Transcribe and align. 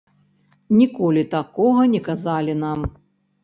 Ніколі 0.79 1.23
такога 1.35 1.87
не 1.95 2.03
казалі 2.11 2.61
нам. 2.67 2.93